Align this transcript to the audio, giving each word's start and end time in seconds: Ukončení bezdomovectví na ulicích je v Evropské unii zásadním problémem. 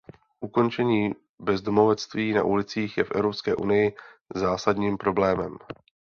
Ukončení 0.39 1.11
bezdomovectví 1.39 2.33
na 2.33 2.43
ulicích 2.43 2.97
je 2.97 3.03
v 3.03 3.11
Evropské 3.11 3.55
unii 3.55 3.95
zásadním 4.35 4.97
problémem. 4.97 5.57